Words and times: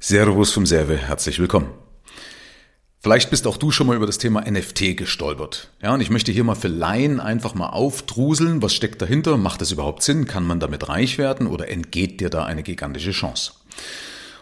Servus 0.00 0.52
vom 0.52 0.64
Serve, 0.64 0.96
herzlich 0.96 1.40
willkommen. 1.40 1.70
Vielleicht 3.00 3.30
bist 3.30 3.48
auch 3.48 3.56
du 3.56 3.72
schon 3.72 3.88
mal 3.88 3.96
über 3.96 4.06
das 4.06 4.18
Thema 4.18 4.48
NFT 4.48 4.96
gestolpert. 4.96 5.72
Ja, 5.82 5.92
und 5.92 6.00
ich 6.00 6.08
möchte 6.08 6.30
hier 6.30 6.44
mal 6.44 6.54
für 6.54 6.68
Laien 6.68 7.18
einfach 7.18 7.54
mal 7.54 7.70
aufdruseln, 7.70 8.62
was 8.62 8.74
steckt 8.74 9.02
dahinter, 9.02 9.36
macht 9.36 9.60
das 9.60 9.72
überhaupt 9.72 10.04
Sinn, 10.04 10.28
kann 10.28 10.46
man 10.46 10.60
damit 10.60 10.88
reich 10.88 11.18
werden 11.18 11.48
oder 11.48 11.68
entgeht 11.68 12.20
dir 12.20 12.30
da 12.30 12.44
eine 12.44 12.62
gigantische 12.62 13.10
Chance? 13.10 13.54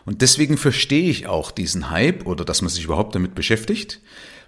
Und 0.05 0.21
deswegen 0.21 0.59
verstehe 0.59 1.09
ich 1.09 1.27
auch 1.27 1.51
diesen 1.51 1.89
Hype 1.89 2.27
oder 2.27 2.45
dass 2.45 2.61
man 2.61 2.69
sich 2.69 2.85
überhaupt 2.85 3.15
damit 3.15 3.35
beschäftigt, 3.35 4.03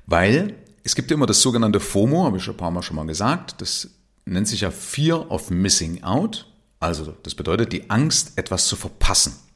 weil 0.04 0.56
es 0.84 0.94
gibt 0.94 1.10
ja 1.10 1.16
immer 1.16 1.26
das 1.26 1.40
sogenannte 1.40 1.80
FOMO, 1.80 2.24
habe 2.24 2.36
ich 2.36 2.42
schon 2.44 2.54
ein 2.54 2.58
paar 2.58 2.70
Mal 2.70 2.82
schon 2.82 2.96
mal 2.96 3.06
gesagt, 3.06 3.62
das 3.62 3.88
nennt 4.26 4.46
sich 4.46 4.60
ja 4.60 4.70
Fear 4.70 5.30
of 5.30 5.50
Missing 5.50 6.02
Out. 6.02 6.46
Also 6.80 7.14
das 7.22 7.34
bedeutet 7.34 7.72
die 7.72 7.88
Angst, 7.88 8.32
etwas 8.36 8.68
zu 8.68 8.76
verpassen. 8.76 9.47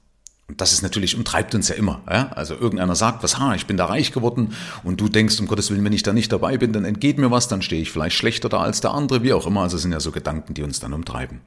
Und 0.53 0.61
das 0.61 0.75
ist 0.75 0.83
natürlich, 0.83 1.17
umtreibt 1.17 1.55
uns 1.55 1.69
ja 1.69 1.77
immer. 1.77 2.03
Ja? 2.11 2.29
Also 2.35 2.55
irgendeiner 2.55 2.95
sagt 2.95 3.23
was, 3.23 3.39
ha, 3.39 3.55
ich 3.55 3.65
bin 3.65 3.79
da 3.79 3.87
reich 3.87 4.13
geworden 4.13 4.55
und 4.85 5.01
du 5.01 5.09
denkst, 5.09 5.41
um 5.41 5.47
Gottes 5.47 5.71
Willen, 5.71 5.83
wenn 5.83 5.95
ich 5.95 6.03
da 6.03 6.13
nicht 6.13 6.31
dabei 6.31 6.59
bin, 6.59 6.75
dann 6.75 6.85
entgeht 6.85 7.17
mir 7.17 7.31
was, 7.31 7.49
dann 7.49 7.63
stehe 7.63 7.81
ich 7.81 7.91
vielleicht 7.91 8.15
schlechter 8.15 8.51
da 8.51 8.61
als 8.61 8.83
der 8.83 8.91
andere, 8.91 9.23
wie 9.23 9.33
auch 9.33 9.47
immer. 9.47 9.63
Also 9.63 9.77
es 9.77 9.83
sind 9.83 9.93
ja 9.93 10.01
so 10.01 10.13
Gedanken, 10.13 10.53
die 10.53 10.63
uns 10.63 10.79
dann 10.79 10.93
umtreiben. 10.93 11.41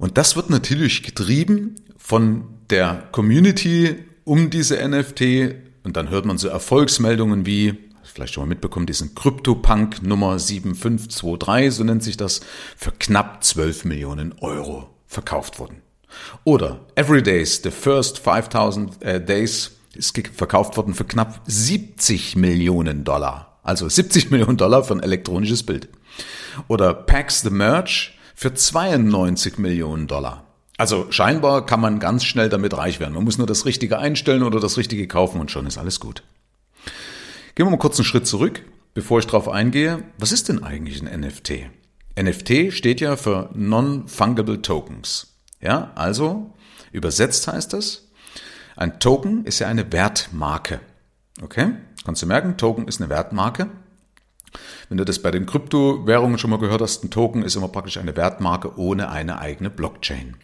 Und 0.00 0.18
das 0.18 0.34
wird 0.34 0.50
natürlich 0.50 1.04
getrieben 1.04 1.76
von 1.96 2.46
der 2.68 3.04
Community 3.12 3.94
um 4.24 4.50
diese 4.50 4.76
NFT 4.76 5.54
und 5.84 5.96
dann 5.96 6.10
hört 6.10 6.24
man 6.24 6.36
so 6.36 6.48
Erfolgsmeldungen 6.48 7.46
wie, 7.46 7.78
vielleicht 8.02 8.34
schon 8.34 8.42
mal 8.42 8.48
mitbekommen, 8.48 8.86
diesen 8.86 9.14
CryptoPunk 9.14 10.02
Nummer 10.02 10.36
7523, 10.40 11.72
so 11.72 11.84
nennt 11.84 12.02
sich 12.02 12.16
das, 12.16 12.40
für 12.76 12.90
knapp 12.90 13.44
12 13.44 13.84
Millionen 13.84 14.32
Euro 14.40 14.90
verkauft 15.06 15.60
worden. 15.60 15.85
Oder 16.44 16.80
Every 16.94 17.22
Days, 17.22 17.60
the 17.62 17.70
first 17.70 18.18
5000 18.18 19.04
uh, 19.04 19.18
days, 19.18 19.72
ist 19.94 20.16
verkauft 20.34 20.76
worden 20.76 20.94
für 20.94 21.04
knapp 21.04 21.40
70 21.46 22.36
Millionen 22.36 23.04
Dollar. 23.04 23.58
Also 23.62 23.88
70 23.88 24.30
Millionen 24.30 24.56
Dollar 24.56 24.84
für 24.84 24.94
ein 24.94 25.02
elektronisches 25.02 25.64
Bild. 25.64 25.88
Oder 26.68 26.94
Packs 26.94 27.42
the 27.42 27.50
Merch 27.50 28.16
für 28.34 28.54
92 28.54 29.58
Millionen 29.58 30.06
Dollar. 30.06 30.44
Also 30.78 31.06
scheinbar 31.10 31.64
kann 31.64 31.80
man 31.80 32.00
ganz 32.00 32.24
schnell 32.24 32.48
damit 32.48 32.76
reich 32.76 33.00
werden. 33.00 33.14
Man 33.14 33.24
muss 33.24 33.38
nur 33.38 33.46
das 33.46 33.64
Richtige 33.64 33.98
einstellen 33.98 34.42
oder 34.42 34.60
das 34.60 34.76
Richtige 34.76 35.08
kaufen 35.08 35.40
und 35.40 35.50
schon 35.50 35.66
ist 35.66 35.78
alles 35.78 36.00
gut. 36.00 36.22
Gehen 37.54 37.66
wir 37.66 37.70
mal 37.70 37.78
kurz 37.78 37.98
einen 37.98 38.04
Schritt 38.04 38.26
zurück, 38.26 38.62
bevor 38.92 39.18
ich 39.18 39.26
darauf 39.26 39.48
eingehe. 39.48 40.02
Was 40.18 40.32
ist 40.32 40.50
denn 40.50 40.62
eigentlich 40.62 41.02
ein 41.02 41.20
NFT? 41.20 41.70
NFT 42.20 42.72
steht 42.72 43.00
ja 43.00 43.16
für 43.16 43.50
Non-Fungible 43.54 44.60
Tokens. 44.60 45.35
Ja, 45.60 45.92
also 45.94 46.52
übersetzt 46.92 47.48
heißt 47.48 47.72
das, 47.72 48.08
ein 48.76 49.00
Token 49.00 49.44
ist 49.44 49.58
ja 49.58 49.68
eine 49.68 49.92
Wertmarke. 49.92 50.80
Okay? 51.42 51.72
Kannst 52.04 52.22
du 52.22 52.26
merken, 52.26 52.56
Token 52.56 52.86
ist 52.88 53.00
eine 53.00 53.10
Wertmarke. 53.10 53.68
Wenn 54.88 54.98
du 54.98 55.04
das 55.04 55.20
bei 55.20 55.30
den 55.30 55.46
Kryptowährungen 55.46 56.38
schon 56.38 56.50
mal 56.50 56.58
gehört 56.58 56.80
hast, 56.80 57.02
ein 57.04 57.10
Token 57.10 57.42
ist 57.42 57.56
immer 57.56 57.68
praktisch 57.68 57.98
eine 57.98 58.16
Wertmarke 58.16 58.78
ohne 58.78 59.10
eine 59.10 59.38
eigene 59.38 59.70
Blockchain. 59.70 60.36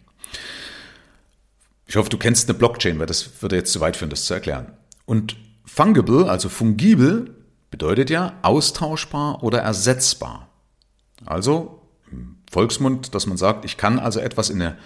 Ich 1.85 1.95
hoffe, 1.95 2.09
du 2.09 2.17
kennst 2.17 2.49
eine 2.49 2.57
Blockchain, 2.57 2.99
weil 2.99 3.05
das 3.05 3.41
würde 3.41 3.55
jetzt 3.55 3.71
zu 3.71 3.79
weit 3.79 3.95
führen, 3.95 4.09
das 4.09 4.25
zu 4.25 4.33
erklären. 4.33 4.73
Und 5.05 5.37
fungible, 5.65 6.29
also 6.29 6.49
fungibel, 6.49 7.35
bedeutet 7.71 8.09
ja 8.09 8.33
austauschbar 8.41 9.43
oder 9.43 9.59
ersetzbar. 9.59 10.49
Also 11.25 11.82
Volksmund, 12.53 13.13
dass 13.15 13.25
man 13.25 13.37
sagt, 13.37 13.65
ich 13.65 13.77
kann 13.77 13.99
also 13.99 14.19
etwas 14.19 14.49
in 14.49 14.59
der 14.59 14.77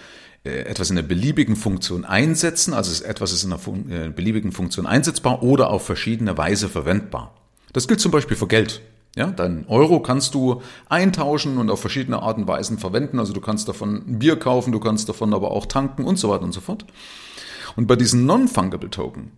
äh, 0.44 0.62
etwas 0.62 0.90
in 0.90 0.96
der 0.96 1.04
beliebigen 1.04 1.56
Funktion 1.56 2.06
einsetzen, 2.06 2.74
also 2.74 3.04
etwas 3.04 3.34
ist 3.34 3.44
in 3.44 3.54
einer 3.54 4.06
äh, 4.06 4.10
beliebigen 4.10 4.52
Funktion 4.52 4.86
einsetzbar 4.86 5.44
oder 5.44 5.70
auf 5.70 5.86
verschiedene 5.86 6.38
Weise 6.38 6.70
verwendbar. 6.70 7.34
Das 7.74 7.88
gilt 7.88 8.00
zum 8.00 8.12
Beispiel 8.12 8.38
für 8.38 8.48
Geld. 8.48 8.82
Ja, 9.16 9.28
dein 9.28 9.66
Euro 9.68 10.00
kannst 10.00 10.36
du 10.36 10.62
eintauschen 10.90 11.58
und 11.58 11.72
auf 11.72 11.82
verschiedene 11.82 12.22
Arten 12.22 12.42
und 12.42 12.48
Weisen 12.48 12.78
verwenden. 12.78 13.20
Also 13.20 13.34
du 13.34 13.42
kannst 13.42 13.68
davon 13.68 14.04
ein 14.08 14.20
Bier 14.20 14.38
kaufen, 14.38 14.72
du 14.72 14.80
kannst 14.80 15.10
davon 15.10 15.34
aber 15.34 15.52
auch 15.52 15.66
tanken 15.66 16.06
und 16.06 16.18
so 16.18 16.30
weiter 16.30 16.44
und 16.44 16.54
so 16.54 16.62
fort. 16.62 16.86
Und 17.76 17.88
bei 17.88 17.96
diesen 17.96 18.26
Non-Fungible 18.26 18.92
Token, 18.92 19.32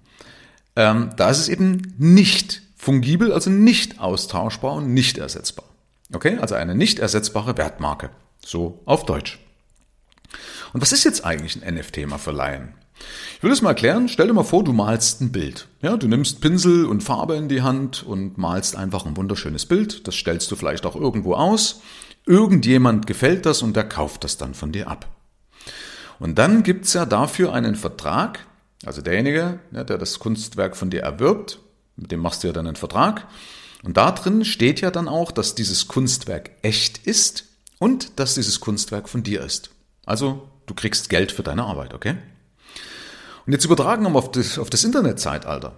ähm, 0.76 1.12
da 1.16 1.30
ist 1.30 1.40
es 1.40 1.50
eben 1.50 1.96
nicht 1.98 2.62
fungibel, 2.76 3.32
also 3.32 3.50
nicht 3.50 4.00
austauschbar 4.00 4.74
und 4.74 4.94
nicht 4.94 5.18
ersetzbar. 5.18 5.66
Okay, 6.14 6.38
also 6.38 6.56
eine 6.56 6.76
nicht 6.76 7.00
ersetzbare 7.00 7.58
Wertmarke. 7.58 8.10
So 8.44 8.82
auf 8.86 9.06
Deutsch. 9.06 9.40
Und 10.74 10.82
was 10.82 10.92
ist 10.92 11.04
jetzt 11.04 11.26
eigentlich 11.26 11.62
ein 11.62 11.76
NFT 11.76 12.08
mal 12.08 12.18
für 12.18 12.32
Laien? 12.32 12.74
Ich 13.38 13.44
will 13.44 13.52
es 13.52 13.62
mal 13.62 13.70
erklären. 13.70 14.10
Stell 14.10 14.28
dir 14.28 14.34
mal 14.34 14.44
vor, 14.44 14.64
du 14.64 14.74
malst 14.74 15.22
ein 15.22 15.32
Bild. 15.32 15.68
Ja, 15.82 15.96
du 15.98 16.08
nimmst 16.08 16.42
Pinsel 16.42 16.86
und 16.86 17.04
Farbe 17.04 17.36
in 17.36 17.48
die 17.48 17.62
Hand 17.62 18.04
und 18.04 18.38
malst 18.38 18.76
einfach 18.76 19.06
ein 19.06 19.16
wunderschönes 19.16 19.66
Bild. 19.66 20.08
Das 20.08 20.16
stellst 20.16 20.52
du 20.52 20.56
vielleicht 20.56 20.86
auch 20.86 20.96
irgendwo 20.96 21.36
aus. 21.36 21.82
Irgendjemand 22.26 23.08
gefällt 23.08 23.46
das 23.46 23.62
und 23.62 23.76
der 23.76 23.88
kauft 23.88 24.24
das 24.24 24.38
dann 24.38 24.54
von 24.54 24.72
dir 24.72 24.88
ab. 24.88 25.08
Und 26.20 26.38
dann 26.38 26.64
gibt's 26.64 26.94
ja 26.94 27.06
dafür 27.06 27.54
einen 27.54 27.76
Vertrag. 27.76 28.46
Also 28.86 29.02
derjenige, 29.02 29.60
der 29.72 29.98
das 29.98 30.20
Kunstwerk 30.20 30.76
von 30.76 30.90
dir 30.90 31.02
erwirbt, 31.02 31.60
mit 31.96 32.12
dem 32.12 32.20
machst 32.20 32.44
du 32.44 32.48
ja 32.48 32.54
dann 32.54 32.68
einen 32.68 32.76
Vertrag. 32.76 33.26
Und 33.84 33.98
da 33.98 34.12
drin 34.12 34.44
steht 34.44 34.82
ja 34.82 34.92
dann 34.92 35.08
auch, 35.08 35.32
dass 35.32 35.56
dieses 35.56 35.88
Kunstwerk 35.88 36.52
echt 36.62 37.06
ist 37.06 37.46
und 37.80 38.20
dass 38.20 38.36
dieses 38.36 38.60
Kunstwerk 38.60 39.08
von 39.08 39.24
dir 39.24 39.42
ist. 39.42 39.72
Also 40.06 40.50
du 40.66 40.74
kriegst 40.74 41.10
Geld 41.10 41.32
für 41.32 41.44
deine 41.44 41.64
Arbeit, 41.64 41.94
okay? 41.94 42.18
Und 43.46 43.54
jetzt 43.54 43.66
übertragen 43.66 44.04
wir 44.04 44.16
auf 44.16 44.32
das, 44.32 44.60
auf 44.60 44.70
das 44.70 44.84
Internetzeitalter. 44.84 45.78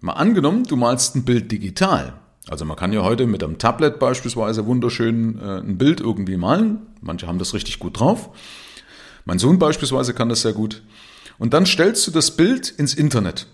Mal 0.00 0.14
angenommen, 0.14 0.64
du 0.64 0.76
malst 0.76 1.16
ein 1.16 1.24
Bild 1.24 1.52
digital. 1.52 2.14
Also 2.48 2.64
man 2.64 2.76
kann 2.76 2.92
ja 2.92 3.02
heute 3.02 3.26
mit 3.26 3.44
einem 3.44 3.58
Tablet 3.58 3.98
beispielsweise 3.98 4.64
wunderschön 4.66 5.38
äh, 5.38 5.58
ein 5.58 5.76
Bild 5.76 6.00
irgendwie 6.00 6.36
malen. 6.36 6.86
Manche 7.00 7.26
haben 7.26 7.38
das 7.38 7.52
richtig 7.52 7.78
gut 7.78 8.00
drauf. 8.00 8.30
Mein 9.24 9.38
Sohn 9.38 9.58
beispielsweise 9.58 10.14
kann 10.14 10.30
das 10.30 10.42
sehr 10.42 10.54
gut. 10.54 10.82
Und 11.38 11.52
dann 11.52 11.66
stellst 11.66 12.06
du 12.06 12.10
das 12.10 12.30
Bild 12.30 12.70
ins 12.70 12.94
Internet. 12.94 13.46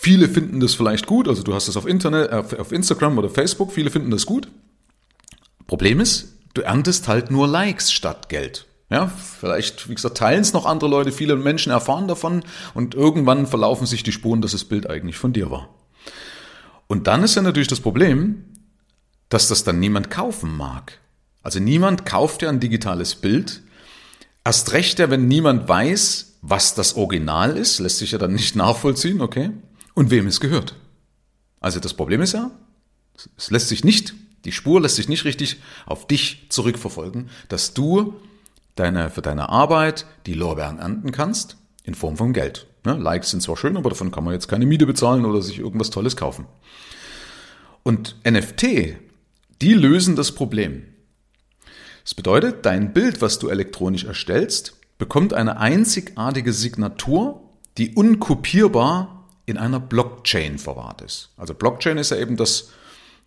Viele 0.00 0.28
finden 0.28 0.60
das 0.60 0.76
vielleicht 0.76 1.06
gut, 1.06 1.26
also 1.26 1.42
du 1.42 1.54
hast 1.54 1.66
es 1.66 1.76
auf 1.76 1.84
Internet, 1.84 2.32
auf 2.32 2.70
Instagram 2.70 3.18
oder 3.18 3.28
Facebook, 3.28 3.72
viele 3.72 3.90
finden 3.90 4.12
das 4.12 4.26
gut. 4.26 4.46
Problem 5.66 5.98
ist, 5.98 6.36
du 6.54 6.60
erntest 6.60 7.08
halt 7.08 7.32
nur 7.32 7.48
Likes 7.48 7.90
statt 7.90 8.28
Geld. 8.28 8.66
Ja, 8.90 9.08
vielleicht, 9.08 9.88
wie 9.88 9.96
gesagt, 9.96 10.16
teilen 10.16 10.42
es 10.42 10.52
noch 10.52 10.66
andere 10.66 10.88
Leute, 10.88 11.10
viele 11.10 11.34
Menschen 11.34 11.72
erfahren 11.72 12.06
davon 12.06 12.44
und 12.74 12.94
irgendwann 12.94 13.48
verlaufen 13.48 13.88
sich 13.88 14.04
die 14.04 14.12
Spuren, 14.12 14.40
dass 14.40 14.52
das 14.52 14.62
Bild 14.62 14.88
eigentlich 14.88 15.16
von 15.16 15.32
dir 15.32 15.50
war. 15.50 15.68
Und 16.86 17.08
dann 17.08 17.24
ist 17.24 17.34
ja 17.34 17.42
natürlich 17.42 17.66
das 17.66 17.80
Problem, 17.80 18.44
dass 19.28 19.48
das 19.48 19.64
dann 19.64 19.80
niemand 19.80 20.10
kaufen 20.10 20.56
mag. 20.56 21.00
Also 21.42 21.58
niemand 21.58 22.06
kauft 22.06 22.42
ja 22.42 22.50
ein 22.50 22.60
digitales 22.60 23.16
Bild. 23.16 23.62
Erst 24.44 24.72
recht 24.74 25.00
ja, 25.00 25.10
wenn 25.10 25.26
niemand 25.26 25.68
weiß, 25.68 26.38
was 26.42 26.76
das 26.76 26.94
Original 26.94 27.56
ist, 27.56 27.80
lässt 27.80 27.98
sich 27.98 28.12
ja 28.12 28.18
dann 28.18 28.34
nicht 28.34 28.54
nachvollziehen, 28.64 29.20
okay? 29.20 29.50
Und 29.98 30.12
wem 30.12 30.28
es 30.28 30.38
gehört. 30.38 30.76
Also 31.58 31.80
das 31.80 31.92
Problem 31.92 32.22
ist 32.22 32.32
ja, 32.32 32.52
es 33.36 33.50
lässt 33.50 33.66
sich 33.66 33.82
nicht, 33.82 34.14
die 34.44 34.52
Spur 34.52 34.80
lässt 34.80 34.94
sich 34.94 35.08
nicht 35.08 35.24
richtig 35.24 35.56
auf 35.86 36.06
dich 36.06 36.46
zurückverfolgen, 36.50 37.30
dass 37.48 37.74
du 37.74 38.14
deine, 38.76 39.10
für 39.10 39.22
deine 39.22 39.48
Arbeit 39.48 40.06
die 40.26 40.34
Lorbeeren 40.34 40.78
ernten 40.78 41.10
kannst, 41.10 41.56
in 41.82 41.96
Form 41.96 42.16
von 42.16 42.32
Geld. 42.32 42.68
Ne? 42.84 42.92
Likes 42.92 43.32
sind 43.32 43.42
zwar 43.42 43.56
schön, 43.56 43.76
aber 43.76 43.90
davon 43.90 44.12
kann 44.12 44.22
man 44.22 44.34
jetzt 44.34 44.46
keine 44.46 44.66
Miete 44.66 44.86
bezahlen 44.86 45.24
oder 45.24 45.42
sich 45.42 45.58
irgendwas 45.58 45.90
Tolles 45.90 46.16
kaufen. 46.16 46.46
Und 47.82 48.14
NFT, 48.24 48.98
die 49.60 49.74
lösen 49.74 50.14
das 50.14 50.30
Problem. 50.30 50.84
Das 52.04 52.14
bedeutet, 52.14 52.64
dein 52.64 52.92
Bild, 52.92 53.20
was 53.20 53.40
du 53.40 53.48
elektronisch 53.48 54.04
erstellst, 54.04 54.76
bekommt 54.96 55.34
eine 55.34 55.58
einzigartige 55.58 56.52
Signatur, 56.52 57.42
die 57.78 57.96
unkopierbar 57.96 59.17
in 59.48 59.56
einer 59.56 59.80
Blockchain 59.80 60.58
verwahrt 60.58 61.02
ist. 61.02 61.30
Also 61.36 61.54
Blockchain 61.54 61.98
ist 61.98 62.10
ja 62.10 62.18
eben 62.18 62.36
das, 62.36 62.70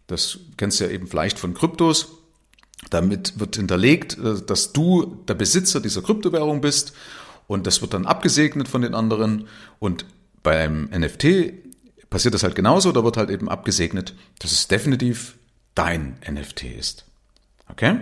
das 0.08 0.40
kennst 0.58 0.80
du 0.80 0.86
ja 0.86 0.92
eben 0.92 1.08
vielleicht 1.08 1.40
von 1.40 1.54
Kryptos, 1.54 2.10
damit 2.90 3.40
wird 3.40 3.56
hinterlegt, 3.56 4.18
äh, 4.18 4.42
dass 4.42 4.74
du 4.74 5.24
der 5.28 5.36
Besitzer 5.36 5.80
dieser 5.80 6.02
Kryptowährung 6.02 6.62
bist 6.62 6.94
und 7.48 7.68
das 7.68 7.82
wird 7.82 7.94
dann 7.94 8.06
abgesegnet 8.06 8.68
von 8.68 8.82
den 8.82 8.96
anderen. 8.96 9.48
Und 9.80 10.06
beim 10.44 10.86
NFT 10.86 11.54
passiert 12.10 12.34
das 12.34 12.44
halt 12.44 12.56
genauso, 12.56 12.92
da 12.92 13.04
wird 13.04 13.18
halt 13.18 13.30
eben 13.30 13.50
abgesegnet, 13.50 14.16
dass 14.40 14.52
es 14.52 14.68
definitiv 14.68 15.38
dein 15.76 16.18
NFT 16.30 16.64
ist. 16.64 17.06
Okay? 17.70 18.00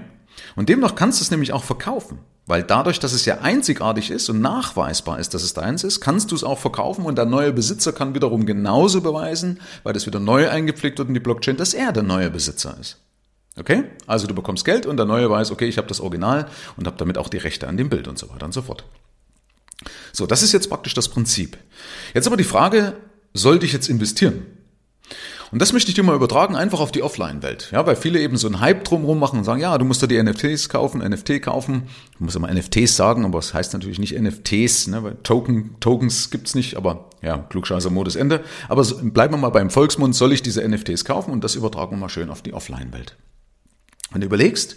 Und 0.56 0.70
demnach 0.70 0.96
kannst 0.96 1.20
du 1.20 1.24
es 1.24 1.32
nämlich 1.32 1.54
auch 1.54 1.64
verkaufen. 1.64 2.20
Weil 2.50 2.64
dadurch, 2.64 3.00
dass 3.00 3.14
es 3.14 3.26
ja 3.26 3.42
einzigartig 3.42 4.10
ist 4.10 4.28
und 4.28 4.42
nachweisbar 4.42 5.20
ist, 5.20 5.36
dass 5.36 5.44
es 5.44 5.54
deins 5.54 5.84
ist, 5.84 6.02
kannst 6.02 6.32
du 6.32 6.36
es 6.36 6.44
auch 6.44 6.58
verkaufen 6.58 7.06
und 7.06 7.16
der 7.16 7.26
neue 7.26 7.54
Besitzer 7.54 7.94
kann 7.94 8.16
wiederum 8.16 8.48
genauso 8.48 9.02
beweisen, 9.02 9.60
weil 9.84 9.94
das 9.94 10.08
wieder 10.08 10.20
neu 10.20 10.50
eingepflegt 10.50 10.98
wird 10.98 11.10
in 11.10 11.14
die 11.14 11.20
Blockchain, 11.20 11.58
dass 11.58 11.76
er 11.76 11.92
der 11.92 12.02
neue 12.02 12.32
Besitzer 12.32 12.76
ist. 12.82 12.98
Okay? 13.60 13.84
Also 14.08 14.26
du 14.26 14.34
bekommst 14.34 14.66
Geld 14.66 14.88
und 14.88 14.98
der 14.98 15.06
Neue 15.06 15.30
weiß, 15.30 15.52
okay, 15.52 15.68
ich 15.68 15.78
habe 15.78 15.88
das 15.88 16.00
Original 16.00 16.48
und 16.76 16.88
habe 16.88 16.98
damit 16.98 17.20
auch 17.20 17.30
die 17.30 17.38
Rechte 17.38 17.68
an 17.68 17.78
dem 17.78 17.88
Bild 17.88 18.08
und 18.08 18.18
so 18.18 18.32
weiter 18.32 18.48
und 18.48 18.54
so 18.54 18.64
fort. 18.64 18.84
So, 20.12 20.26
das 20.26 20.42
ist 20.42 20.52
jetzt 20.52 20.70
praktisch 20.70 20.96
das 20.96 21.08
Prinzip. 21.08 21.56
Jetzt 22.16 22.26
aber 22.26 22.38
die 22.38 22.44
Frage, 22.44 22.96
sollte 23.36 23.68
ich 23.68 23.74
jetzt 23.74 23.90
investieren? 23.90 24.48
Und 25.52 25.62
das 25.62 25.74
möchte 25.74 25.90
ich 25.90 25.96
dir 25.96 26.04
mal 26.04 26.16
übertragen, 26.16 26.56
einfach 26.56 26.80
auf 26.80 26.92
die 26.92 27.02
Offline-Welt. 27.02 27.70
Ja, 27.72 27.86
weil 27.88 27.96
viele 27.96 28.20
eben 28.20 28.38
so 28.38 28.48
einen 28.48 28.60
Hype 28.60 28.84
drumherum 28.84 29.20
machen 29.20 29.40
und 29.40 29.46
sagen, 29.46 29.62
ja, 29.62 29.78
du 29.78 29.86
musst 29.86 30.04
da 30.04 30.08
die 30.08 30.22
NFTs 30.22 30.70
kaufen, 30.70 31.02
NFT 31.02 31.42
kaufen. 31.42 31.84
Ich 32.14 32.20
muss 32.20 32.36
immer 32.36 32.54
NFTs 32.54 32.96
sagen, 32.96 33.26
aber 33.26 33.40
es 33.40 33.48
das 33.48 33.54
heißt 33.56 33.74
natürlich 33.74 34.00
nicht 34.00 34.20
NFTs, 34.20 34.88
ne, 34.88 35.04
weil 35.04 35.16
Token, 35.24 35.76
Tokens 35.80 36.30
gibt's 36.30 36.56
nicht, 36.56 36.78
aber 36.78 37.10
ja, 37.22 37.38
klugscheißer 37.38 37.90
Modus 37.90 38.16
Ende. 38.16 38.44
Aber 38.68 38.84
bleiben 38.84 39.34
wir 39.34 39.38
mal 39.38 39.50
beim 39.50 39.70
Volksmund, 39.70 40.16
soll 40.16 40.34
ich 40.34 40.44
diese 40.44 40.68
NFTs 40.68 41.06
kaufen? 41.06 41.32
Und 41.32 41.44
das 41.44 41.56
übertragen 41.56 41.92
wir 41.92 41.98
mal 41.98 42.10
schön 42.10 42.30
auf 42.30 42.42
die 42.42 42.54
Offline-Welt. 42.54 43.16
Wenn 44.12 44.22
du 44.22 44.28
überlegst, 44.28 44.76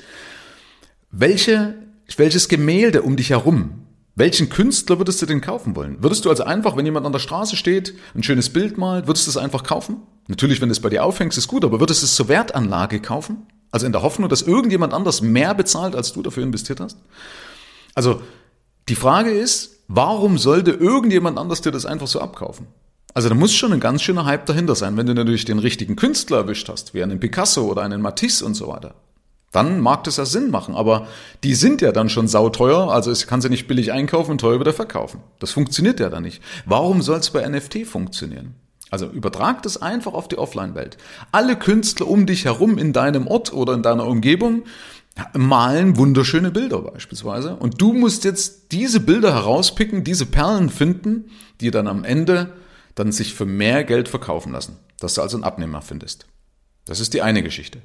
welche, 1.11 1.75
welches 2.17 2.49
Gemälde 2.49 3.03
um 3.03 3.17
dich 3.17 3.31
herum 3.31 3.83
welchen 4.15 4.51
Künstler 4.51 4.99
würdest 4.99 5.23
du 5.23 5.27
denn 5.27 5.41
kaufen 5.41 5.75
wollen? 5.75 6.03
Würdest 6.03 6.25
du 6.25 6.31
also 6.31 6.45
einfach, 6.45 6.77
wenn 6.77 6.85
jemand 6.85 7.07
an 7.07 7.13
der 7.13 7.19
Straße 7.19 7.57
steht, 7.57 7.95
ein 8.15 8.23
schönes 8.23 8.51
Bild 8.51 8.77
malt, 8.77 9.07
würdest 9.07 9.27
du 9.27 9.31
es 9.31 9.39
einfach 9.39 9.65
kaufen? 9.65 10.03
Natürlich, 10.29 10.61
wenn 10.61 10.69
du 10.69 10.73
es 10.73 10.81
bei 10.81 10.89
dir 10.89 11.05
aufhängst, 11.05 11.37
ist 11.37 11.49
gut, 11.49 11.65
aber 11.65 11.81
würdest 11.81 12.03
du 12.03 12.07
es 12.07 12.15
zur 12.15 12.29
Wertanlage 12.29 13.01
kaufen? 13.01 13.47
Also 13.71 13.87
in 13.87 13.93
der 13.93 14.03
Hoffnung, 14.03 14.29
dass 14.29 14.43
irgendjemand 14.43 14.93
anders 14.93 15.23
mehr 15.23 15.55
bezahlt, 15.55 15.97
als 15.97 16.13
du 16.13 16.23
dafür 16.23 16.43
investiert 16.43 16.81
hast? 16.81 16.99
Also 17.95 18.23
die 18.89 18.95
Frage 18.95 19.31
ist, 19.31 19.81
warum 19.89 20.39
sollte 20.39 20.73
irgendjemand 20.73 21.39
anders 21.39 21.61
dir 21.61 21.73
das 21.73 21.87
einfach 21.87 22.07
so 22.07 22.21
abkaufen? 22.21 22.67
Also 23.15 23.29
da 23.29 23.35
muss 23.35 23.53
schon 23.53 23.73
ein 23.73 23.81
ganz 23.81 24.03
schöner 24.03 24.25
Hype 24.25 24.47
dahinter 24.47 24.75
sein, 24.75 24.97
wenn 24.97 25.07
du 25.07 25.15
natürlich 25.15 25.45
den 25.45 25.59
richtigen 25.59 25.97
Künstler 25.97 26.39
erwischt 26.39 26.69
hast, 26.69 26.95
wie 26.95 27.03
einen 27.03 27.21
Picasso 27.21 27.65
oder 27.65 27.83
einen 27.83 28.01
Matisse 28.01 28.45
und 28.45 28.55
so 28.55 28.69
weiter 28.69 28.95
dann 29.53 29.81
mag 29.81 30.03
das 30.05 30.17
ja 30.17 30.25
Sinn 30.25 30.51
machen. 30.51 30.75
Aber 30.75 31.07
die 31.45 31.55
sind 31.55 31.81
ja 31.83 31.93
dann 31.93 32.09
schon 32.09 32.27
sauteuer, 32.27 32.91
also 32.91 33.11
es 33.11 33.27
kann 33.27 33.41
sie 33.41 33.51
nicht 33.51 33.69
billig 33.69 33.93
einkaufen 33.93 34.33
und 34.33 34.41
teuer 34.41 34.59
wieder 34.59 34.73
verkaufen. 34.73 35.21
Das 35.39 35.53
funktioniert 35.53 36.01
ja 36.01 36.09
dann 36.09 36.25
nicht. 36.25 36.43
Warum 36.65 37.03
soll 37.03 37.19
es 37.19 37.31
bei 37.31 37.47
NFT 37.47 37.87
funktionieren? 37.87 38.55
Also 38.93 39.07
übertrag 39.07 39.63
das 39.63 39.81
einfach 39.81 40.13
auf 40.13 40.29
die 40.29 40.37
Offline-Welt. 40.37 40.99
Alle 41.33 41.57
Künstler 41.57 42.09
um 42.09 42.27
dich 42.27 42.45
herum 42.45 42.77
in 42.77 42.93
deinem 42.93 43.27
Ort 43.27 43.51
oder 43.55 43.73
in 43.73 43.83
deiner 43.83 44.07
Umgebung 44.07 44.65
malen 45.33 45.97
wunderschöne 45.97 46.51
Bilder 46.51 46.83
beispielsweise. 46.83 47.57
Und 47.57 47.81
du 47.81 47.95
musst 47.95 48.25
jetzt 48.25 48.71
diese 48.71 49.01
Bilder 49.01 49.33
herauspicken, 49.33 50.05
diese 50.05 50.27
Perlen 50.27 50.69
finden, 50.69 51.31
die 51.63 51.71
dann 51.71 51.87
am 51.87 52.05
Ende 52.05 52.53
dann 52.95 53.13
sich 53.13 53.33
für 53.33 53.47
mehr 53.47 53.83
Geld 53.85 54.09
verkaufen 54.09 54.53
lassen. 54.53 54.77
Dass 55.01 55.15
du 55.15 55.23
also 55.23 55.39
einen 55.39 55.45
Abnehmer 55.45 55.81
findest. 55.81 56.27
Das 56.85 57.01
ist 57.01 57.15
die 57.15 57.23
eine 57.23 57.43
Geschichte. 57.43 57.81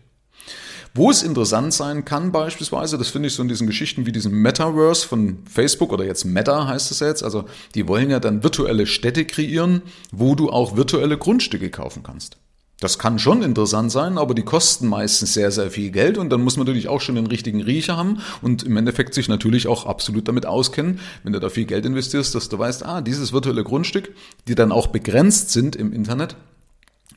Wo 0.94 1.12
es 1.12 1.24
interessant 1.24 1.74
sein 1.74 2.06
kann 2.06 2.32
beispielsweise, 2.32 2.98
das 2.98 3.10
finde 3.10 3.28
ich 3.28 3.36
so 3.36 3.42
in 3.42 3.48
diesen 3.48 3.68
Geschichten 3.68 4.06
wie 4.06 4.12
diesem 4.12 4.42
Metaverse 4.42 5.08
von 5.08 5.40
Facebook 5.50 5.94
oder 5.94 6.06
jetzt 6.06 6.26
Meta 6.26 6.68
heißt 6.68 6.92
es 6.92 7.00
jetzt, 7.00 7.24
also 7.24 7.46
die 7.76 7.88
wollen 7.88 8.10
ja 8.10 8.20
dann 8.20 8.44
virtuelle 8.44 8.86
Städte 8.86 9.26
kreieren, 9.26 9.82
wo 10.12 10.36
du 10.36 10.50
auch 10.50 10.76
virtuelle 10.76 11.18
Grundstücke 11.18 11.70
kaufen 11.70 12.04
kannst. 12.04 12.38
Das 12.80 13.00
kann 13.00 13.18
schon 13.18 13.42
interessant 13.42 13.92
sein, 13.92 14.20
aber 14.20 14.36
die 14.36 14.44
kosten 14.44 14.88
meistens 14.88 15.34
sehr, 15.34 15.50
sehr 15.50 15.72
viel 15.72 15.90
Geld 15.90 16.20
und 16.20 16.30
dann 16.30 16.44
muss 16.44 16.58
man 16.58 16.68
natürlich 16.68 16.88
auch 16.88 17.02
schon 17.02 17.16
den 17.16 17.26
richtigen 17.26 17.62
Riecher 17.62 17.98
haben 17.98 18.20
und 18.44 18.62
im 18.62 18.78
Endeffekt 18.78 19.16
sich 19.16 19.28
natürlich 19.28 19.68
auch 19.68 19.88
absolut 19.88 20.28
damit 20.28 20.46
auskennen, 20.46 21.00
wenn 21.24 21.34
du 21.34 21.40
da 21.40 21.50
viel 21.50 21.66
Geld 21.66 21.88
investierst, 21.88 22.36
dass 22.36 22.50
du 22.50 22.60
weißt, 22.60 22.86
ah, 22.86 23.02
dieses 23.02 23.34
virtuelle 23.34 23.64
Grundstück, 23.64 24.14
die 24.48 24.54
dann 24.54 24.72
auch 24.72 24.88
begrenzt 24.88 25.50
sind 25.50 25.76
im 25.76 25.92
Internet, 25.92 26.36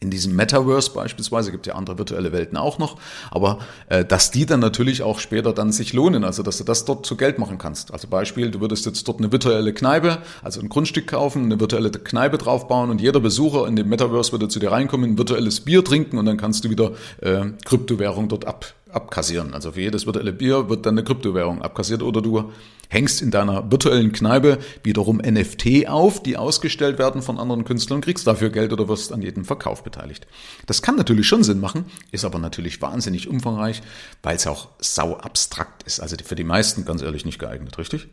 in 0.00 0.10
diesem 0.10 0.34
Metaverse 0.34 0.92
beispielsweise, 0.92 1.52
gibt 1.52 1.66
ja 1.66 1.74
andere 1.74 1.98
virtuelle 1.98 2.32
Welten 2.32 2.56
auch 2.56 2.78
noch, 2.78 2.96
aber 3.30 3.58
äh, 3.88 4.04
dass 4.04 4.30
die 4.30 4.46
dann 4.46 4.60
natürlich 4.60 5.02
auch 5.02 5.18
später 5.18 5.52
dann 5.52 5.72
sich 5.72 5.92
lohnen, 5.92 6.24
also 6.24 6.42
dass 6.42 6.58
du 6.58 6.64
das 6.64 6.86
dort 6.86 7.04
zu 7.04 7.16
Geld 7.16 7.38
machen 7.38 7.58
kannst. 7.58 7.92
Also 7.92 8.08
Beispiel, 8.08 8.50
du 8.50 8.60
würdest 8.60 8.86
jetzt 8.86 9.06
dort 9.06 9.18
eine 9.18 9.30
virtuelle 9.30 9.74
Kneipe, 9.74 10.18
also 10.42 10.60
ein 10.60 10.70
Grundstück 10.70 11.06
kaufen, 11.06 11.44
eine 11.44 11.60
virtuelle 11.60 11.90
Kneipe 11.90 12.38
draufbauen 12.38 12.90
und 12.90 13.00
jeder 13.00 13.20
Besucher 13.20 13.68
in 13.68 13.76
dem 13.76 13.88
Metaverse 13.88 14.32
würde 14.32 14.48
zu 14.48 14.58
dir 14.58 14.72
reinkommen, 14.72 15.12
ein 15.12 15.18
virtuelles 15.18 15.60
Bier 15.60 15.84
trinken 15.84 16.16
und 16.18 16.24
dann 16.24 16.38
kannst 16.38 16.64
du 16.64 16.70
wieder 16.70 16.92
äh, 17.20 17.46
Kryptowährung 17.66 18.28
dort 18.28 18.46
ab, 18.46 18.72
abkassieren. 18.92 19.54
Also 19.54 19.72
für 19.72 19.80
jedes 19.80 20.06
virtuelle 20.06 20.32
Bier 20.32 20.68
wird 20.68 20.86
dann 20.86 20.94
eine 20.94 21.04
Kryptowährung 21.04 21.62
abkassiert 21.62 22.02
oder 22.02 22.22
du 22.22 22.52
hängst 22.88 23.22
in 23.22 23.30
deiner 23.30 23.70
virtuellen 23.70 24.12
Kneipe 24.12 24.58
wiederum 24.82 25.18
NFT 25.18 25.88
auf, 25.88 26.22
die 26.22 26.36
ausgestellt 26.36 26.98
werden 26.98 27.22
von 27.22 27.38
anderen 27.38 27.64
Künstlern, 27.64 28.00
kriegst 28.00 28.26
dafür 28.26 28.50
Geld 28.50 28.72
oder 28.72 28.88
wirst 28.88 29.12
an 29.12 29.22
jedem 29.22 29.44
Verkauf 29.44 29.84
beteiligt. 29.84 30.26
Das 30.66 30.82
kann 30.82 30.96
natürlich 30.96 31.26
schon 31.28 31.44
Sinn 31.44 31.60
machen, 31.60 31.84
ist 32.10 32.24
aber 32.24 32.38
natürlich 32.38 32.82
wahnsinnig 32.82 33.28
umfangreich, 33.28 33.82
weil 34.22 34.36
es 34.36 34.46
auch 34.46 34.68
sau 34.80 35.16
abstrakt 35.16 35.84
ist. 35.84 36.00
Also 36.00 36.16
für 36.24 36.34
die 36.34 36.44
meisten 36.44 36.84
ganz 36.84 37.02
ehrlich 37.02 37.24
nicht 37.24 37.38
geeignet, 37.38 37.78
richtig? 37.78 38.08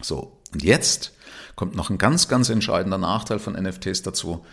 So, 0.00 0.40
und 0.52 0.62
jetzt 0.62 1.12
kommt 1.56 1.76
noch 1.76 1.90
ein 1.90 1.98
ganz, 1.98 2.28
ganz 2.28 2.48
entscheidender 2.48 2.98
Nachteil 2.98 3.38
von 3.38 3.54
NFTs 3.54 4.02
dazu, 4.02 4.44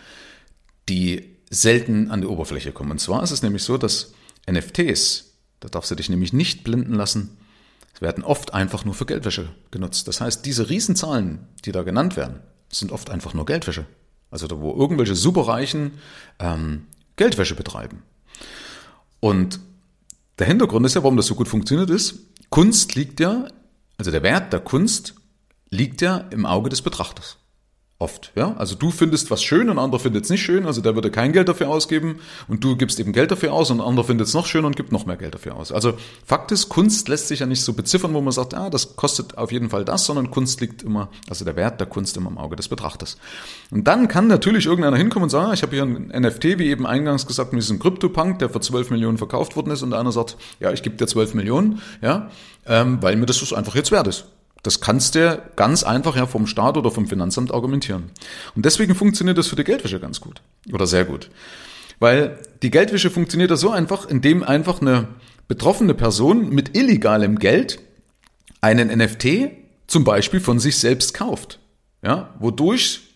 die 0.88 1.36
selten 1.50 2.10
an 2.10 2.20
die 2.20 2.26
Oberfläche 2.26 2.72
kommen. 2.72 2.92
Und 2.92 2.98
zwar 2.98 3.22
ist 3.22 3.30
es 3.30 3.42
nämlich 3.42 3.62
so, 3.62 3.76
dass 3.76 4.14
NFTs, 4.50 5.34
da 5.60 5.68
darfst 5.68 5.90
du 5.90 5.94
dich 5.94 6.08
nämlich 6.08 6.32
nicht 6.32 6.64
blinden 6.64 6.94
lassen, 6.94 7.38
werden 8.02 8.24
oft 8.24 8.52
einfach 8.52 8.84
nur 8.84 8.94
für 8.94 9.06
Geldwäsche 9.06 9.48
genutzt. 9.70 10.08
Das 10.08 10.20
heißt, 10.20 10.44
diese 10.44 10.68
Riesenzahlen, 10.68 11.46
die 11.64 11.72
da 11.72 11.82
genannt 11.82 12.16
werden, 12.16 12.40
sind 12.68 12.92
oft 12.92 13.08
einfach 13.08 13.32
nur 13.32 13.46
Geldwäsche. 13.46 13.86
Also 14.30 14.46
da, 14.46 14.60
wo 14.60 14.74
irgendwelche 14.74 15.14
Superreichen 15.14 15.92
ähm, 16.38 16.86
Geldwäsche 17.16 17.54
betreiben. 17.54 18.02
Und 19.20 19.60
der 20.38 20.46
Hintergrund 20.46 20.84
ist 20.84 20.94
ja, 20.94 21.02
warum 21.02 21.16
das 21.16 21.26
so 21.26 21.34
gut 21.34 21.48
funktioniert 21.48 21.90
ist, 21.90 22.18
Kunst 22.50 22.94
liegt 22.94 23.20
ja, 23.20 23.46
also 23.96 24.10
der 24.10 24.22
Wert 24.22 24.52
der 24.52 24.60
Kunst 24.60 25.14
liegt 25.70 26.02
ja 26.02 26.16
im 26.30 26.44
Auge 26.44 26.68
des 26.68 26.82
Betrachters. 26.82 27.38
Oft, 28.02 28.32
ja. 28.34 28.56
Also 28.56 28.74
du 28.74 28.90
findest 28.90 29.30
was 29.30 29.44
schön 29.44 29.70
und 29.70 29.78
ein 29.78 29.84
anderer 29.84 30.00
findet 30.00 30.24
es 30.24 30.30
nicht 30.30 30.42
schön, 30.42 30.66
also 30.66 30.80
der 30.80 30.96
würde 30.96 31.08
kein 31.12 31.32
Geld 31.32 31.48
dafür 31.48 31.68
ausgeben 31.68 32.18
und 32.48 32.64
du 32.64 32.74
gibst 32.74 32.98
eben 32.98 33.12
Geld 33.12 33.30
dafür 33.30 33.52
aus 33.52 33.70
und 33.70 33.80
ein 33.80 33.86
anderer 33.86 34.04
findet 34.04 34.26
es 34.26 34.34
noch 34.34 34.46
schöner 34.46 34.66
und 34.66 34.74
gibt 34.74 34.90
noch 34.90 35.06
mehr 35.06 35.16
Geld 35.16 35.34
dafür 35.34 35.54
aus. 35.54 35.70
Also 35.70 35.94
Fakt 36.26 36.50
ist, 36.50 36.68
Kunst 36.68 37.06
lässt 37.06 37.28
sich 37.28 37.38
ja 37.38 37.46
nicht 37.46 37.62
so 37.62 37.74
beziffern, 37.74 38.12
wo 38.12 38.20
man 38.20 38.32
sagt, 38.32 38.54
ah, 38.54 38.70
das 38.70 38.96
kostet 38.96 39.38
auf 39.38 39.52
jeden 39.52 39.70
Fall 39.70 39.84
das, 39.84 40.04
sondern 40.04 40.32
Kunst 40.32 40.60
liegt 40.60 40.82
immer, 40.82 41.10
also 41.30 41.44
der 41.44 41.54
Wert 41.54 41.78
der 41.78 41.86
Kunst 41.86 42.16
immer 42.16 42.28
im 42.28 42.38
Auge 42.38 42.56
des 42.56 42.66
Betrachters. 42.66 43.18
Und 43.70 43.86
dann 43.86 44.08
kann 44.08 44.26
natürlich 44.26 44.66
irgendeiner 44.66 44.96
hinkommen 44.96 45.24
und 45.24 45.30
sagen, 45.30 45.50
ah, 45.50 45.52
ich 45.52 45.62
habe 45.62 45.76
hier 45.76 45.84
ein 45.84 46.08
NFT, 46.08 46.58
wie 46.58 46.70
eben 46.70 46.88
eingangs 46.88 47.28
gesagt, 47.28 47.52
mit 47.52 47.62
diesem 47.62 47.78
Crypto-Punk, 47.78 48.40
der 48.40 48.50
für 48.50 48.58
12 48.58 48.90
Millionen 48.90 49.16
verkauft 49.16 49.54
worden 49.54 49.70
ist 49.70 49.82
und 49.82 49.94
einer 49.94 50.10
sagt, 50.10 50.36
ja, 50.58 50.72
ich 50.72 50.82
gebe 50.82 50.96
dir 50.96 51.06
12 51.06 51.34
Millionen, 51.34 51.80
ja, 52.00 52.30
ähm, 52.66 52.98
weil 53.00 53.14
mir 53.14 53.26
das 53.26 53.52
einfach 53.52 53.76
jetzt 53.76 53.92
wert 53.92 54.08
ist. 54.08 54.24
Das 54.62 54.80
kannst 54.80 55.16
du 55.16 55.42
ganz 55.56 55.82
einfach 55.82 56.16
ja 56.16 56.26
vom 56.26 56.46
Staat 56.46 56.76
oder 56.76 56.90
vom 56.90 57.08
Finanzamt 57.08 57.52
argumentieren. 57.52 58.10
Und 58.54 58.64
deswegen 58.64 58.94
funktioniert 58.94 59.38
das 59.38 59.48
für 59.48 59.56
die 59.56 59.64
Geldwäsche 59.64 59.98
ganz 59.98 60.20
gut. 60.20 60.40
Oder 60.72 60.86
sehr 60.86 61.04
gut. 61.04 61.30
Weil 61.98 62.38
die 62.62 62.70
Geldwäsche 62.70 63.10
funktioniert 63.10 63.50
da 63.50 63.56
so 63.56 63.70
einfach, 63.70 64.06
indem 64.08 64.42
einfach 64.42 64.80
eine 64.80 65.08
betroffene 65.48 65.94
Person 65.94 66.50
mit 66.50 66.76
illegalem 66.76 67.38
Geld 67.38 67.80
einen 68.60 68.96
NFT 68.96 69.50
zum 69.88 70.04
Beispiel 70.04 70.40
von 70.40 70.60
sich 70.60 70.78
selbst 70.78 71.14
kauft. 71.14 71.58
Ja, 72.02 72.34
wodurch 72.38 73.11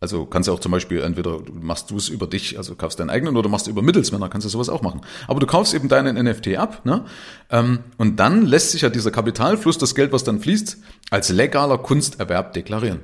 also 0.00 0.26
kannst 0.26 0.48
du 0.48 0.52
auch 0.52 0.60
zum 0.60 0.72
Beispiel 0.72 1.00
entweder 1.00 1.38
machst 1.52 1.90
du 1.90 1.96
es 1.96 2.08
über 2.08 2.26
dich, 2.26 2.58
also 2.58 2.74
kaufst 2.74 3.00
deinen 3.00 3.10
eigenen 3.10 3.36
oder 3.36 3.48
machst 3.48 3.66
du 3.66 3.70
über 3.70 3.82
Mittelsmänner, 3.82 4.28
kannst 4.28 4.44
du 4.44 4.48
sowas 4.50 4.68
auch 4.68 4.82
machen. 4.82 5.00
Aber 5.28 5.40
du 5.40 5.46
kaufst 5.46 5.72
eben 5.72 5.88
deinen 5.88 6.22
NFT 6.22 6.56
ab, 6.56 6.84
ne? 6.84 7.04
Ähm, 7.50 7.80
und 7.96 8.16
dann 8.20 8.44
lässt 8.44 8.72
sich 8.72 8.82
ja 8.82 8.90
dieser 8.90 9.10
Kapitalfluss, 9.10 9.78
das 9.78 9.94
Geld, 9.94 10.12
was 10.12 10.24
dann 10.24 10.40
fließt, 10.40 10.78
als 11.10 11.30
legaler 11.30 11.78
Kunsterwerb 11.78 12.52
deklarieren. 12.52 13.00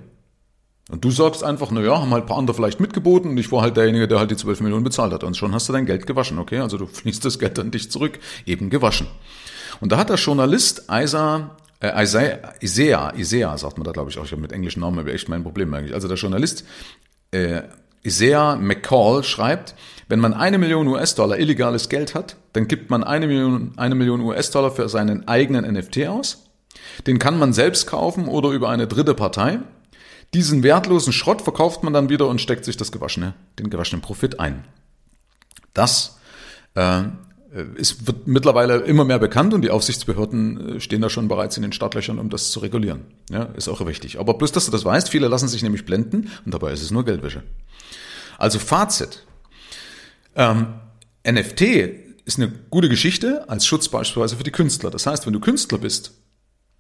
Und 0.91 1.05
du 1.05 1.11
sagst 1.11 1.45
einfach, 1.45 1.71
na 1.71 1.81
ja, 1.81 2.01
haben 2.01 2.11
halt 2.11 2.25
ein 2.25 2.27
paar 2.27 2.39
andere 2.39 2.55
vielleicht 2.55 2.81
mitgeboten 2.81 3.31
und 3.31 3.39
ich 3.39 3.53
war 3.53 3.63
halt 3.63 3.77
derjenige, 3.77 4.09
der 4.09 4.19
halt 4.19 4.33
die 4.33 4.37
12 4.37 4.61
Millionen 4.61 4.83
bezahlt 4.83 5.13
hat. 5.13 5.23
Und 5.23 5.37
schon 5.37 5.55
hast 5.55 5.69
du 5.69 5.73
dein 5.73 5.87
Geld 5.87 6.07
gewaschen, 6.07 6.39
okay? 6.39 6.59
Also 6.59 6.79
du 6.79 6.87
fließt 6.87 7.25
das 7.25 7.39
Geld 7.39 7.59
an 7.61 7.71
dich 7.71 7.91
zurück, 7.91 8.19
eben 8.45 8.71
gewaschen. 8.71 9.07
Und 9.81 9.93
da 9.93 9.99
hat 9.99 10.11
der 10.11 10.17
Journalist 10.17 10.87
Isa 10.91 11.57
äh, 11.81 12.03
Isaiah, 12.03 12.55
Isaiah, 12.61 13.13
Isaiah 13.17 13.59
sagt 13.59 13.79
man 13.79 13.85
da, 13.85 13.93
glaube 13.93 14.11
ich, 14.11 14.19
auch. 14.19 14.25
Ich 14.25 14.33
habe 14.33 14.43
mit 14.43 14.53
englischen 14.53 14.81
Namen 14.81 15.07
echt 15.09 15.29
mein 15.29 15.43
Problem 15.43 15.73
eigentlich. 15.75 15.95
Also 15.95 16.09
der 16.09 16.17
Journalist 16.17 16.65
äh, 17.33 17.63
Isaiah 18.03 18.57
McCall 18.57 19.23
schreibt, 19.25 19.75
wenn 20.09 20.21
man 20.21 20.33
eine 20.33 20.59
Million 20.59 20.87
US-Dollar 20.89 21.39
illegales 21.39 21.89
Geld 21.89 22.15
hat, 22.15 22.37
dann 22.53 22.67
gibt 22.67 22.91
man 22.91 23.05
eine 23.05 23.27
Million, 23.27 23.73
eine 23.77 23.95
Million 23.95 24.21
US-Dollar 24.23 24.71
für 24.71 24.89
seinen 24.89 25.29
eigenen 25.29 25.71
NFT 25.71 26.07
aus. 26.07 26.47
Den 27.07 27.19
kann 27.19 27.39
man 27.39 27.53
selbst 27.53 27.87
kaufen 27.87 28.27
oder 28.27 28.51
über 28.51 28.71
eine 28.71 28.87
dritte 28.87 29.15
Partei. 29.15 29.61
Diesen 30.33 30.63
wertlosen 30.63 31.13
Schrott 31.13 31.43
verkauft 31.43 31.83
man 31.83 31.93
dann 31.93 32.09
wieder 32.09 32.29
und 32.29 32.41
steckt 32.41 32.65
sich 32.65 32.77
das 32.77 32.93
gewaschene, 32.93 33.35
den 33.59 33.69
gewaschenen 33.69 34.01
Profit 34.01 34.41
ein. 34.41 34.65
Das 35.75 36.19
äh, 36.75 37.03
es 37.77 38.07
wird 38.07 38.27
mittlerweile 38.27 38.79
immer 38.79 39.05
mehr 39.05 39.19
bekannt 39.19 39.55
und 39.55 39.63
die 39.63 39.71
Aufsichtsbehörden 39.71 40.77
äh, 40.77 40.81
stehen 40.81 41.01
da 41.01 41.11
schon 41.11 41.29
bereits 41.29 41.57
in 41.57 41.63
den 41.63 41.73
Startlöchern, 41.73 42.19
um 42.19 42.31
das 42.31 42.51
zu 42.51 42.61
regulieren. 42.61 43.07
Ja, 43.31 43.45
ist 43.45 43.69
auch 43.69 43.85
wichtig. 43.87 44.21
Aber 44.21 44.35
bloß, 44.35 44.53
dass 44.53 44.67
du 44.67 44.71
das 44.71 44.85
weißt, 44.85 45.09
viele 45.09 45.29
lassen 45.29 45.49
sich 45.49 45.63
nämlich 45.63 45.85
blenden 45.85 46.31
und 46.45 46.55
dabei 46.55 46.73
ist 46.73 46.83
es 46.83 46.91
nur 46.91 47.05
Geldwäsche. 47.05 47.43
Also 48.39 48.59
Fazit. 48.59 49.27
Ähm, 50.37 50.75
NFT 51.29 51.63
ist 52.25 52.39
eine 52.39 52.53
gute 52.71 52.89
Geschichte 52.89 53.49
als 53.49 53.67
Schutz 53.67 53.89
beispielsweise 53.89 54.37
für 54.37 54.45
die 54.45 54.53
Künstler. 54.53 54.91
Das 54.91 55.07
heißt, 55.07 55.27
wenn 55.27 55.33
du 55.33 55.41
Künstler 55.41 55.79
bist, 55.79 56.13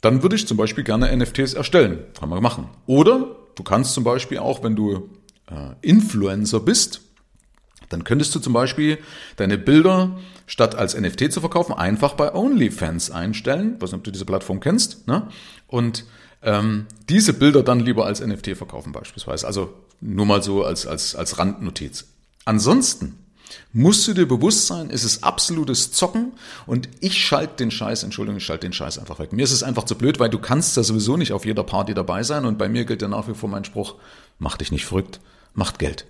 dann 0.00 0.22
würde 0.22 0.36
ich 0.36 0.46
zum 0.46 0.56
Beispiel 0.56 0.84
gerne 0.84 1.14
NFTs 1.14 1.54
erstellen. 1.54 1.98
Kann 2.18 2.28
man 2.28 2.42
machen. 2.42 2.68
Oder 2.86 3.36
du 3.56 3.62
kannst 3.64 3.94
zum 3.94 4.04
Beispiel 4.04 4.38
auch, 4.38 4.62
wenn 4.62 4.76
du 4.76 5.10
äh, 5.50 5.74
Influencer 5.82 6.60
bist, 6.60 7.02
dann 7.90 8.04
könntest 8.04 8.34
du 8.34 8.38
zum 8.38 8.54
Beispiel 8.54 8.98
deine 9.36 9.58
Bilder 9.58 10.18
statt 10.46 10.74
als 10.74 10.98
NFT 10.98 11.32
zu 11.32 11.40
verkaufen, 11.40 11.74
einfach 11.74 12.14
bei 12.14 12.34
OnlyFans 12.34 13.10
einstellen. 13.10 13.74
Ich 13.76 13.82
weiß 13.82 13.90
nicht, 13.92 13.98
ob 13.98 14.04
du 14.04 14.10
diese 14.10 14.24
Plattform 14.24 14.60
kennst. 14.60 15.06
Ne? 15.06 15.28
Und 15.66 16.04
ähm, 16.42 16.86
diese 17.08 17.34
Bilder 17.34 17.62
dann 17.62 17.80
lieber 17.80 18.06
als 18.06 18.24
NFT 18.24 18.56
verkaufen 18.56 18.92
beispielsweise. 18.92 19.46
Also 19.46 19.74
nur 20.00 20.24
mal 20.24 20.42
so 20.42 20.64
als, 20.64 20.86
als, 20.86 21.14
als 21.14 21.38
Randnotiz. 21.38 22.06
Ansonsten 22.44 23.18
musst 23.72 24.06
du 24.06 24.14
dir 24.14 24.26
bewusst 24.26 24.68
sein, 24.68 24.90
es 24.90 25.02
ist 25.02 25.24
absolutes 25.24 25.90
Zocken 25.90 26.32
und 26.66 26.88
ich 27.00 27.18
schalte 27.18 27.56
den 27.56 27.72
Scheiß, 27.72 28.04
Entschuldigung, 28.04 28.38
ich 28.38 28.44
schalte 28.44 28.66
den 28.66 28.72
Scheiß 28.72 28.98
einfach 28.98 29.18
weg. 29.18 29.32
Mir 29.32 29.42
ist 29.42 29.52
es 29.52 29.64
einfach 29.64 29.84
zu 29.84 29.96
blöd, 29.96 30.20
weil 30.20 30.30
du 30.30 30.38
kannst 30.38 30.76
ja 30.76 30.84
sowieso 30.84 31.16
nicht 31.16 31.32
auf 31.32 31.44
jeder 31.44 31.64
Party 31.64 31.92
dabei 31.92 32.22
sein 32.22 32.44
und 32.44 32.58
bei 32.58 32.68
mir 32.68 32.84
gilt 32.84 33.02
ja 33.02 33.08
nach 33.08 33.28
wie 33.28 33.34
vor 33.34 33.48
mein 33.48 33.64
Spruch, 33.64 33.96
mach 34.38 34.56
dich 34.56 34.70
nicht 34.70 34.86
verrückt, 34.86 35.20
macht 35.54 35.80
Geld. 35.80 36.06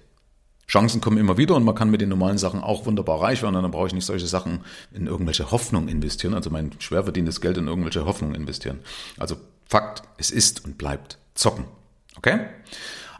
Chancen 0.71 1.01
kommen 1.01 1.19
immer 1.19 1.37
wieder 1.37 1.57
und 1.57 1.65
man 1.65 1.75
kann 1.75 1.91
mit 1.91 2.01
den 2.01 2.09
normalen 2.09 2.39
Sachen 2.39 2.61
auch 2.61 2.87
wunderbar 2.87 3.21
reich 3.21 3.43
werden. 3.43 3.57
Und 3.57 3.63
dann 3.63 3.73
brauche 3.73 3.89
ich 3.89 3.93
nicht 3.93 4.07
solche 4.07 4.27
Sachen 4.27 4.61
in 4.93 5.09
irgendwelche 5.09 5.51
Hoffnung 5.51 5.89
investieren, 5.89 6.33
also 6.33 6.49
mein 6.49 6.71
schwer 6.79 7.03
verdientes 7.03 7.41
Geld 7.41 7.59
in 7.59 7.67
irgendwelche 7.67 8.05
Hoffnung 8.05 8.35
investieren. 8.35 8.79
Also 9.19 9.37
Fakt, 9.71 10.03
es 10.17 10.33
ist 10.33 10.65
und 10.65 10.79
bleibt 10.79 11.19
zocken. 11.35 11.65
Okay? 12.17 12.41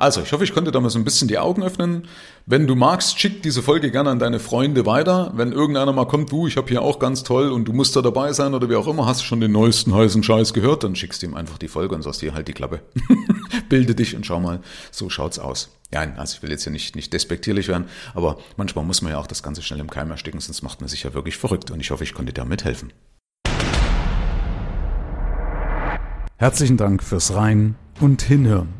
Also, 0.01 0.23
ich 0.23 0.33
hoffe, 0.33 0.45
ich 0.45 0.55
konnte 0.55 0.73
da 0.73 0.81
mal 0.81 0.89
so 0.89 0.99
ein 0.99 1.05
bisschen 1.05 1.29
die 1.29 1.37
Augen 1.37 1.63
öffnen. 1.63 2.09
Wenn 2.47 2.67
du 2.67 2.75
magst, 2.75 3.21
schick 3.21 3.43
diese 3.43 3.63
Folge 3.63 3.91
gerne 3.91 4.09
an 4.09 4.19
deine 4.19 4.41
Freunde 4.41 4.87
weiter. 4.87 5.31
Wenn 5.35 5.53
irgendeiner 5.53 5.93
mal 5.93 6.07
kommt, 6.07 6.33
du, 6.33 6.47
ich 6.47 6.57
habe 6.57 6.69
hier 6.69 6.81
auch 6.81 6.99
ganz 6.99 7.23
toll 7.23 7.51
und 7.51 7.67
du 7.67 7.75
musst 7.75 7.95
da 7.97 8.01
dabei 8.01 8.33
sein 8.33 8.55
oder 8.55 8.71
wie 8.71 8.77
auch 8.77 8.87
immer, 8.87 9.05
hast 9.05 9.23
schon 9.23 9.41
den 9.41 9.53
neuesten 9.53 9.95
heißen 9.95 10.23
Scheiß 10.23 10.55
gehört, 10.55 10.85
dann 10.85 10.97
schickst 10.97 11.21
du 11.21 11.27
ihm 11.27 11.35
einfach 11.35 11.59
die 11.59 11.69
Folge 11.69 11.95
und 11.95 12.01
sagst 12.01 12.23
dir 12.23 12.33
halt 12.33 12.49
die 12.49 12.55
Klappe. 12.55 12.81
Bilde 13.69 13.95
dich 13.95 14.17
und 14.17 14.25
schau 14.25 14.41
mal, 14.41 14.61
so 14.91 15.11
schaut's 15.11 15.39
aus. 15.39 15.69
Ja, 15.93 16.01
also 16.17 16.35
ich 16.35 16.43
will 16.43 16.51
jetzt 16.51 16.63
hier 16.63 16.73
nicht, 16.73 16.97
nicht 16.97 17.13
despektierlich 17.13 17.69
werden, 17.69 17.85
aber 18.15 18.39
manchmal 18.57 18.87
muss 18.87 19.03
man 19.03 19.13
ja 19.13 19.19
auch 19.19 19.27
das 19.27 19.43
Ganze 19.43 19.61
schnell 19.61 19.81
im 19.81 19.91
Keim 19.91 20.11
ersticken, 20.11 20.41
sonst 20.41 20.63
macht 20.63 20.81
man 20.81 20.89
sich 20.89 21.03
ja 21.03 21.13
wirklich 21.13 21.37
verrückt 21.37 21.71
und 21.71 21.79
ich 21.79 21.91
hoffe, 21.91 22.05
ich 22.05 22.15
konnte 22.15 22.33
dir 22.33 22.47
mithelfen. 22.47 22.91
Herzlichen 26.39 26.79
Dank 26.79 27.03
fürs 27.03 27.35
Rein 27.35 27.75
und 28.01 28.23
Hinhören. 28.23 28.80